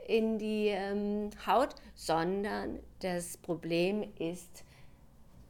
in 0.06 0.38
die 0.38 0.68
ähm, 0.68 1.30
Haut, 1.46 1.74
sondern 1.94 2.78
das 3.00 3.36
Problem 3.36 4.04
ist 4.18 4.64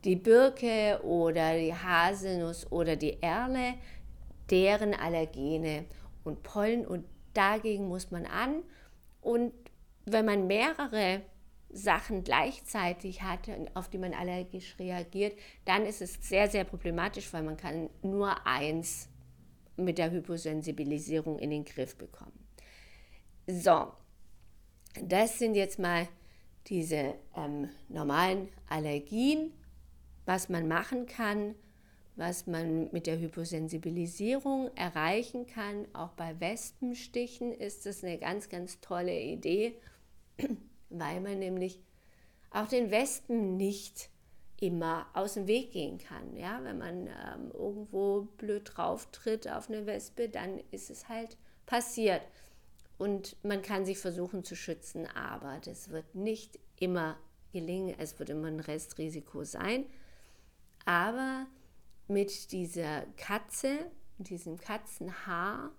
die 0.05 0.17
Birke 0.17 1.00
oder 1.05 1.57
die 1.59 1.75
Haselnuss 1.75 2.71
oder 2.73 2.97
die 2.97 3.23
Erle. 3.23 3.75
deren 4.50 4.93
Allergene 4.95 5.87
und 6.25 6.43
Pollen 6.43 6.87
und 6.87 7.05
dagegen 7.35 7.88
muss 7.88 8.11
man 8.11 8.26
an. 8.26 8.62
Und 9.21 9.53
wenn 10.07 10.25
man 10.25 10.47
mehrere 10.47 11.23
Sachen 11.71 12.23
gleichzeitig 12.23 13.23
hat, 13.23 13.50
auf 13.75 13.88
die 13.88 13.99
man 13.99 14.14
allergisch 14.14 14.79
reagiert, 14.79 15.37
dann 15.64 15.85
ist 15.85 16.00
es 16.00 16.19
sehr, 16.21 16.49
sehr 16.49 16.64
problematisch, 16.64 17.33
weil 17.33 17.43
man 17.43 17.57
kann 17.57 17.91
nur 18.03 18.47
eins 18.47 19.09
mit 19.76 19.99
der 19.99 20.11
Hyposensibilisierung 20.11 21.38
in 21.38 21.50
den 21.50 21.64
Griff 21.64 21.97
bekommen. 21.97 22.38
So, 23.47 23.93
das 25.03 25.38
sind 25.38 25.55
jetzt 25.55 25.79
mal 25.79 26.09
diese 26.69 27.14
ähm, 27.37 27.69
normalen 27.88 28.49
Allergien, 28.69 29.53
was 30.25 30.49
man 30.49 30.69
machen 30.69 31.07
kann, 31.07 31.55
was 32.16 32.47
man 32.47 32.90
mit 32.92 33.06
der 33.06 33.18
Hyposensibilisierung 33.18 34.71
erreichen 34.76 35.47
kann. 35.47 35.87
Auch 35.92 36.11
bei 36.11 36.38
Wespenstichen 36.40 37.52
ist 37.52 37.87
das 37.87 38.04
eine 38.04 38.18
ganz, 38.18 38.49
ganz 38.49 38.80
tolle 38.80 39.18
Idee, 39.21 39.76
weil 40.90 41.21
man 41.21 41.38
nämlich 41.38 41.80
auch 42.50 42.68
den 42.68 42.90
Wespen 42.90 43.56
nicht 43.56 44.11
immer 44.61 45.06
aus 45.12 45.35
dem 45.35 45.49
Weg 45.49 45.73
gehen 45.73 45.99
kann. 45.99 46.37
Ja? 46.37 46.61
Wenn 46.62 46.78
man 46.78 47.06
ähm, 47.09 47.50
irgendwo 47.52 48.28
blöd 48.38 48.71
drauf 48.75 49.09
tritt 49.11 49.50
auf 49.50 49.68
eine 49.68 49.87
Wespe, 49.87 50.28
dann 50.28 50.61
ist 50.71 50.90
es 50.90 51.09
halt 51.09 51.37
passiert. 51.66 52.23
Und 52.97 53.37
man 53.42 53.61
kann 53.61 53.85
sich 53.85 53.99
versuchen 53.99 54.44
zu 54.44 54.54
schützen, 54.54 55.06
aber 55.14 55.59
das 55.64 55.90
wird 55.90 56.14
nicht 56.14 56.61
immer 56.78 57.16
gelingen. 57.52 57.97
Es 57.99 58.18
wird 58.21 58.30
immer 58.30 58.47
ein 58.47 58.61
Restrisiko 58.61 59.42
sein. 59.42 59.87
Aber 60.85 61.47
mit 62.09 62.53
dieser 62.53 63.03
Katze, 63.17 63.91
diesem 64.19 64.59
Katzenhaar, 64.59 65.73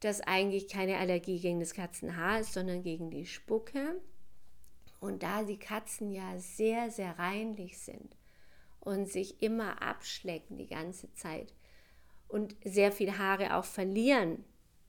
das 0.00 0.20
eigentlich 0.20 0.68
keine 0.68 0.98
Allergie 0.98 1.40
gegen 1.40 1.60
das 1.60 1.74
Katzenhaar 1.74 2.40
ist, 2.40 2.52
sondern 2.52 2.82
gegen 2.82 3.10
die 3.10 3.26
Spucke. 3.26 4.00
Und 5.00 5.22
da 5.22 5.44
die 5.44 5.58
Katzen 5.58 6.10
ja 6.10 6.38
sehr, 6.38 6.90
sehr 6.90 7.18
reinlich 7.18 7.78
sind 7.78 8.16
und 8.80 9.08
sich 9.08 9.42
immer 9.42 9.82
abschlecken 9.82 10.58
die 10.58 10.68
ganze 10.68 11.12
Zeit 11.14 11.54
und 12.28 12.56
sehr 12.64 12.92
viel 12.92 13.18
Haare 13.18 13.56
auch 13.56 13.64
verlieren 13.64 14.44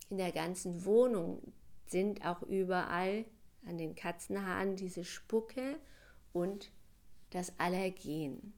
in 0.10 0.17
der 0.17 0.31
ganzen 0.31 0.86
Wohnung, 0.86 1.53
sind 1.88 2.25
auch 2.25 2.41
überall 2.43 3.25
an 3.65 3.77
den 3.77 3.96
Katzenhaaren 3.96 4.75
diese 4.75 5.03
Spucke 5.03 5.77
und 6.34 6.72
das 7.31 7.58
Allergen. 7.60 8.53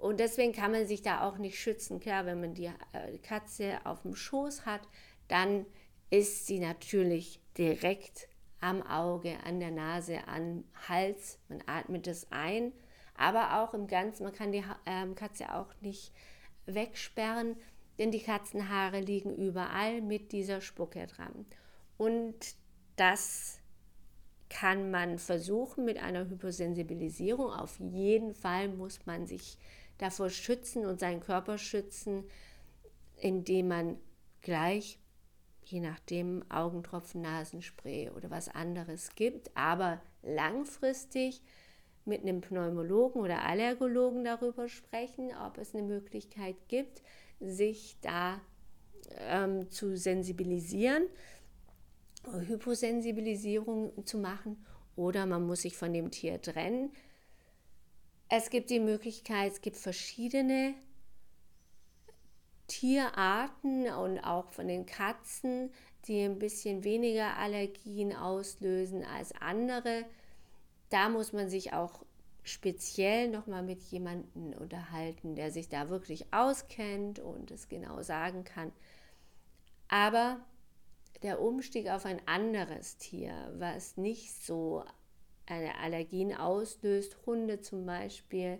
Und 0.00 0.18
deswegen 0.18 0.52
kann 0.52 0.72
man 0.72 0.86
sich 0.86 1.02
da 1.02 1.28
auch 1.28 1.36
nicht 1.36 1.58
schützen. 1.58 2.00
Klar, 2.00 2.24
wenn 2.24 2.40
man 2.40 2.54
die 2.54 2.70
äh, 2.92 3.18
Katze 3.18 3.80
auf 3.84 4.02
dem 4.02 4.14
Schoß 4.14 4.64
hat, 4.64 4.80
dann 5.28 5.66
ist 6.08 6.46
sie 6.46 6.58
natürlich 6.58 7.40
direkt 7.58 8.28
am 8.60 8.82
Auge, 8.82 9.36
an 9.44 9.60
der 9.60 9.70
Nase, 9.70 10.26
am 10.26 10.64
Hals. 10.88 11.38
Man 11.48 11.62
atmet 11.66 12.06
es 12.06 12.26
ein, 12.30 12.72
aber 13.14 13.60
auch 13.60 13.74
im 13.74 13.86
Ganzen, 13.86 14.24
man 14.24 14.32
kann 14.32 14.52
die 14.52 14.64
ähm, 14.86 15.14
Katze 15.14 15.54
auch 15.54 15.68
nicht 15.82 16.12
wegsperren, 16.64 17.56
denn 17.98 18.10
die 18.10 18.22
Katzenhaare 18.22 19.00
liegen 19.00 19.36
überall 19.36 20.00
mit 20.00 20.32
dieser 20.32 20.62
Spucke 20.62 21.06
dran. 21.06 21.44
Und 21.98 22.54
das 22.96 23.58
kann 24.48 24.90
man 24.90 25.18
versuchen 25.18 25.84
mit 25.84 25.98
einer 25.98 26.28
Hyposensibilisierung. 26.28 27.50
Auf 27.50 27.78
jeden 27.78 28.34
Fall 28.34 28.68
muss 28.68 29.04
man 29.04 29.26
sich 29.26 29.58
davor 30.02 30.30
schützen 30.30 30.86
und 30.86 31.00
seinen 31.00 31.20
Körper 31.20 31.58
schützen, 31.58 32.24
indem 33.16 33.68
man 33.68 33.98
gleich, 34.40 34.98
je 35.64 35.80
nachdem, 35.80 36.44
Augentropfen, 36.50 37.22
Nasenspray 37.22 38.10
oder 38.10 38.30
was 38.30 38.48
anderes 38.48 39.14
gibt, 39.14 39.54
aber 39.56 40.00
langfristig 40.22 41.42
mit 42.04 42.22
einem 42.22 42.40
Pneumologen 42.40 43.20
oder 43.20 43.44
Allergologen 43.44 44.24
darüber 44.24 44.68
sprechen, 44.68 45.30
ob 45.46 45.58
es 45.58 45.74
eine 45.74 45.86
Möglichkeit 45.86 46.56
gibt, 46.68 47.02
sich 47.40 47.96
da 48.00 48.40
ähm, 49.18 49.70
zu 49.70 49.96
sensibilisieren, 49.96 51.04
Hyposensibilisierung 52.46 54.06
zu 54.06 54.18
machen 54.18 54.64
oder 54.96 55.26
man 55.26 55.46
muss 55.46 55.62
sich 55.62 55.76
von 55.76 55.92
dem 55.92 56.10
Tier 56.10 56.40
trennen 56.40 56.90
es 58.30 58.48
gibt 58.48 58.70
die 58.70 58.78
Möglichkeit, 58.78 59.52
es 59.52 59.60
gibt 59.60 59.76
verschiedene 59.76 60.74
Tierarten 62.68 63.88
und 63.88 64.20
auch 64.20 64.52
von 64.52 64.68
den 64.68 64.86
Katzen, 64.86 65.72
die 66.06 66.22
ein 66.22 66.38
bisschen 66.38 66.84
weniger 66.84 67.36
Allergien 67.36 68.14
auslösen 68.14 69.04
als 69.04 69.32
andere. 69.32 70.04
Da 70.90 71.08
muss 71.08 71.32
man 71.32 71.50
sich 71.50 71.72
auch 71.72 72.04
speziell 72.44 73.28
nochmal 73.28 73.64
mit 73.64 73.82
jemandem 73.82 74.52
unterhalten, 74.52 75.34
der 75.34 75.50
sich 75.50 75.68
da 75.68 75.88
wirklich 75.88 76.32
auskennt 76.32 77.18
und 77.18 77.50
es 77.50 77.68
genau 77.68 78.00
sagen 78.02 78.44
kann. 78.44 78.70
Aber 79.88 80.38
der 81.24 81.40
Umstieg 81.40 81.90
auf 81.90 82.04
ein 82.06 82.20
anderes 82.26 82.96
Tier, 82.96 83.52
was 83.58 83.96
nicht 83.96 84.32
so 84.32 84.84
Allergien 85.50 86.34
auslöst, 86.34 87.16
Hunde 87.26 87.60
zum 87.60 87.86
Beispiel. 87.86 88.58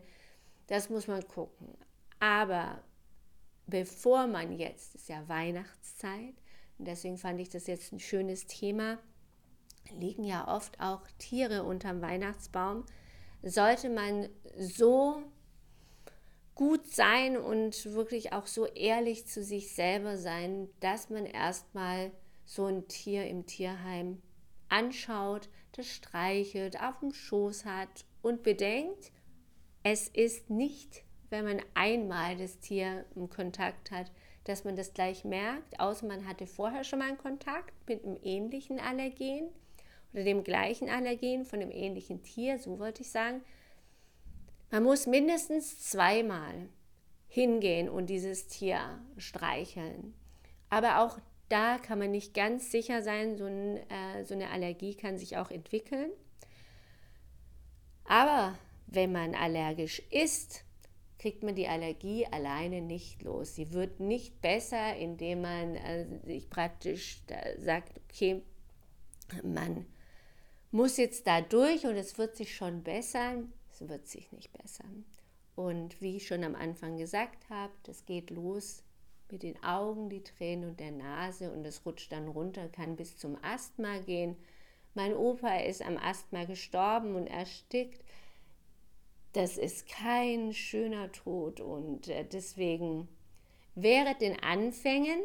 Das 0.67 0.91
muss 0.91 1.07
man 1.07 1.27
gucken. 1.27 1.77
Aber 2.19 2.83
bevor 3.67 4.27
man 4.27 4.53
jetzt, 4.53 4.95
ist 4.95 5.09
ja 5.09 5.29
Weihnachtszeit, 5.29 6.35
und 6.79 6.87
deswegen 6.87 7.19
fand 7.19 7.41
ich 7.41 7.49
das 7.49 7.67
jetzt 7.67 7.93
ein 7.93 8.01
schönes 8.01 8.47
Thema, 8.47 8.99
liegen 9.99 10.25
ja 10.25 10.49
oft 10.49 10.81
auch 10.81 11.03
Tiere 11.19 11.65
unterm 11.65 12.01
Weihnachtsbaum, 12.01 12.85
sollte 13.43 13.89
man 13.89 14.29
so 14.57 15.23
gut 16.55 16.87
sein 16.93 17.37
und 17.37 17.93
wirklich 17.95 18.33
auch 18.33 18.47
so 18.47 18.67
ehrlich 18.67 19.27
zu 19.27 19.43
sich 19.43 19.75
selber 19.75 20.19
sein, 20.19 20.69
dass 20.81 21.09
man 21.09 21.25
erstmal 21.25 22.13
so 22.45 22.67
ein 22.67 22.87
Tier 22.89 23.27
im 23.27 23.47
Tierheim 23.47 24.21
anschaut, 24.69 25.49
streichelt, 25.83 26.81
auf 26.81 27.01
dem 27.01 27.13
Schoß 27.13 27.65
hat 27.65 28.05
und 28.23 28.43
bedenkt, 28.43 29.13
es 29.83 30.09
ist 30.09 30.51
nicht, 30.51 31.05
wenn 31.31 31.45
man 31.45 31.63
einmal 31.75 32.37
das 32.37 32.59
Tier 32.59 33.07
im 33.15 33.31
Kontakt 33.31 33.91
hat, 33.91 34.11
dass 34.45 34.65
man 34.65 34.77
das 34.77 34.95
gleich 34.95 35.25
merkt, 35.25 35.79
außer 35.79 36.07
man 36.07 36.27
hatte 36.27 36.47
vorher 36.47 36.85
schon 36.85 36.99
mal 36.99 37.09
einen 37.09 37.19
Kontakt 37.19 37.73
mit 37.89 38.05
einem 38.05 38.19
ähnlichen 38.23 38.81
Allergen 38.81 39.49
oder 40.13 40.25
dem 40.25 40.45
gleichen 40.45 40.89
Allergen 40.89 41.45
von 41.45 41.61
einem 41.61 41.71
ähnlichen 41.71 42.23
Tier, 42.23 42.59
so 42.59 42.79
wollte 42.79 43.03
ich 43.03 43.11
sagen. 43.11 43.43
Man 44.71 44.83
muss 44.83 45.07
mindestens 45.07 45.81
zweimal 45.91 46.69
hingehen 47.29 47.89
und 47.89 48.07
dieses 48.07 48.49
Tier 48.49 49.01
streicheln. 49.17 50.15
Aber 50.69 51.01
auch 51.01 51.19
da 51.51 51.79
kann 51.79 51.99
man 51.99 52.13
nicht 52.13 52.33
ganz 52.33 52.71
sicher 52.71 53.03
sein, 53.03 53.37
so, 53.37 53.45
ein, 53.45 53.77
äh, 53.91 54.25
so 54.25 54.35
eine 54.35 54.51
Allergie 54.51 54.95
kann 54.95 55.19
sich 55.19 55.37
auch 55.37 55.51
entwickeln. 55.51 56.11
Aber 58.05 58.57
wenn 58.87 59.13
man 59.13 59.35
allergisch 59.35 60.01
ist, 60.11 60.65
kriegt 61.19 61.43
man 61.43 61.55
die 61.55 61.69
Allergie 61.69 62.27
alleine 62.27 62.81
nicht 62.81 63.23
los. 63.23 63.55
Sie 63.55 63.73
wird 63.73 64.01
nicht 64.01 64.41
besser, 64.41 64.97
indem 64.97 65.43
man 65.43 65.75
äh, 65.77 66.07
sich 66.25 66.49
praktisch 66.49 67.23
sagt, 67.59 68.01
okay, 68.09 68.43
man 69.43 69.87
muss 70.71 70.97
jetzt 70.97 71.27
da 71.27 71.41
durch 71.41 71.85
und 71.85 71.97
es 71.97 72.17
wird 72.17 72.37
sich 72.37 72.55
schon 72.55 72.83
bessern. 72.83 73.53
Es 73.71 73.89
wird 73.89 74.07
sich 74.07 74.31
nicht 74.33 74.53
bessern. 74.53 75.05
Und 75.57 76.01
wie 76.01 76.17
ich 76.17 76.27
schon 76.27 76.45
am 76.45 76.55
Anfang 76.55 76.97
gesagt 76.97 77.51
habe, 77.51 77.73
das 77.83 78.07
geht 78.07 78.31
los 78.31 78.83
mit 79.33 79.43
den 79.43 79.63
Augen, 79.63 80.09
die 80.09 80.23
Tränen 80.23 80.71
und 80.71 80.81
der 80.81 80.93
Nase 80.93 81.51
und 81.51 81.65
es 81.65 81.85
rutscht 81.85 82.13
dann 82.13 82.29
runter, 82.29 82.69
kann 82.69 82.97
bis 82.97 83.17
zum 83.17 83.37
Asthma 83.43 83.99
gehen. 83.99 84.37
Mein 84.95 85.15
Opa 85.15 85.59
ist 85.59 85.83
am 85.83 85.97
Asthma 85.97 86.45
gestorben 86.45 87.15
und 87.15 87.27
erstickt. 87.27 88.03
Das 89.33 89.57
ist 89.57 89.89
kein 89.89 90.53
schöner 90.53 91.13
Tod 91.13 91.61
und 91.61 92.09
äh, 92.09 92.25
deswegen 92.25 93.09
wäret 93.77 94.21
den 94.21 94.43
Anfängen, 94.43 95.21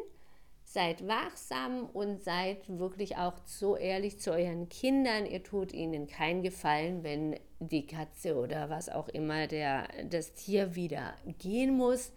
seid 0.64 1.06
wachsam 1.08 1.86
und 1.92 2.22
seid 2.22 2.78
wirklich 2.78 3.16
auch 3.16 3.34
so 3.44 3.76
ehrlich 3.76 4.20
zu 4.20 4.30
euren 4.30 4.68
Kindern. 4.68 5.26
Ihr 5.26 5.42
tut 5.42 5.72
ihnen 5.72 6.06
keinen 6.06 6.42
Gefallen, 6.42 7.02
wenn 7.02 7.38
die 7.58 7.86
Katze 7.86 8.36
oder 8.36 8.70
was 8.70 8.88
auch 8.88 9.08
immer 9.08 9.48
der, 9.48 9.88
das 10.08 10.34
Tier 10.34 10.76
wieder 10.76 11.16
gehen 11.38 11.76
muss 11.76 12.12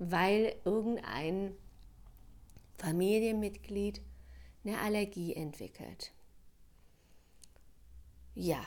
weil 0.00 0.56
irgendein 0.64 1.54
Familienmitglied 2.78 4.00
eine 4.64 4.78
Allergie 4.78 5.34
entwickelt. 5.34 6.12
Ja, 8.34 8.66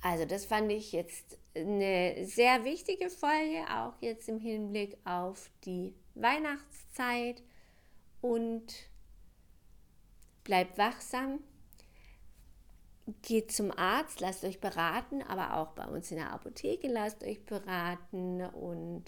also 0.00 0.24
das 0.24 0.46
fand 0.46 0.70
ich 0.70 0.92
jetzt 0.92 1.38
eine 1.54 2.24
sehr 2.26 2.64
wichtige 2.64 3.10
Folge, 3.10 3.64
auch 3.68 3.94
jetzt 4.00 4.28
im 4.28 4.38
Hinblick 4.38 4.96
auf 5.04 5.50
die 5.64 5.94
Weihnachtszeit. 6.14 7.42
und 8.22 8.88
bleibt 10.42 10.78
wachsam. 10.78 11.40
Geht 13.22 13.52
zum 13.52 13.70
Arzt, 13.70 14.20
lasst 14.20 14.44
euch 14.44 14.60
beraten, 14.60 15.22
aber 15.22 15.58
auch 15.58 15.72
bei 15.72 15.86
uns 15.86 16.10
in 16.10 16.16
der 16.16 16.32
Apotheke 16.32 16.88
lasst 16.88 17.22
euch 17.22 17.44
beraten 17.44 18.42
und 18.42 19.04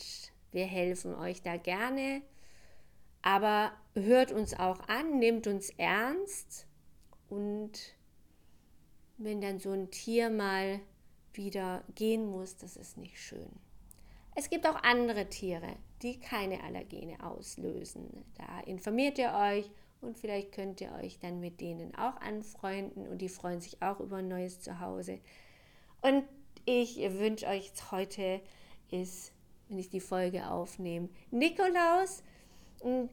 wir 0.59 0.67
helfen 0.67 1.15
euch 1.15 1.41
da 1.41 1.57
gerne. 1.57 2.21
Aber 3.23 3.71
hört 3.95 4.33
uns 4.33 4.59
auch 4.59 4.81
an, 4.89 5.21
nehmt 5.21 5.47
uns 5.47 5.71
ernst 5.77 6.67
und 7.29 7.95
wenn 9.19 9.41
dann 9.41 9.61
so 9.61 9.71
ein 9.71 9.91
Tier 9.93 10.31
mal 10.31 10.81
wieder 11.33 11.85
gehen 11.95 12.27
muss, 12.27 12.57
das 12.57 12.77
ist 12.77 12.97
nicht 12.97 13.21
schön. 13.21 13.51
Es 14.35 14.51
gibt 14.51 14.67
auch 14.67 14.83
andere 14.83 15.29
Tiere, 15.29 15.77
die 16.03 16.19
keine 16.19 16.63
Allergene 16.65 17.25
auslösen. 17.25 18.25
Da 18.37 18.61
informiert 18.67 19.19
ihr 19.19 19.33
euch 19.35 19.71
und 20.01 20.19
vielleicht 20.19 20.51
könnt 20.51 20.81
ihr 20.81 20.93
euch 20.93 21.21
dann 21.21 21.39
mit 21.39 21.61
denen 21.61 21.95
auch 21.95 22.17
anfreunden 22.21 23.07
und 23.07 23.19
die 23.19 23.29
freuen 23.29 23.61
sich 23.61 23.81
auch 23.81 24.01
über 24.01 24.17
ein 24.17 24.29
neues 24.29 24.61
Zuhause. 24.61 25.21
Und 26.03 26.25
ich 26.65 26.97
wünsche 26.99 27.47
euch 27.47 27.71
heute 27.93 28.41
ist, 28.91 29.33
wenn 29.69 29.79
ich 29.79 29.91
die 29.91 30.01
Folge 30.01 30.51
aufnehme, 30.51 31.09
Nikolaus 31.31 32.23
und 32.81 33.11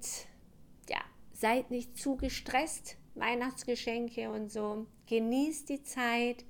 ja, 0.89 0.99
seid 1.33 1.71
nicht 1.71 1.97
zu 1.97 2.17
gestresst, 2.17 2.97
Weihnachtsgeschenke 3.15 4.29
und 4.31 4.51
so. 4.51 4.87
Genießt 5.07 5.69
die 5.69 5.83
Zeit 5.83 6.45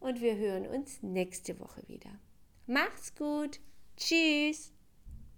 und 0.00 0.20
wir 0.20 0.36
hören 0.36 0.66
uns 0.66 1.02
nächste 1.02 1.58
Woche 1.60 1.82
wieder. 1.88 2.10
Macht's 2.66 3.14
gut. 3.14 3.60
Tschüss. 3.96 4.73